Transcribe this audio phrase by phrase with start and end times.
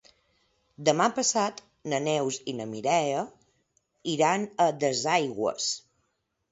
[0.87, 1.61] Demà passat
[1.93, 3.21] na Neus i na Mireia
[4.17, 5.75] iran a Duesaigües.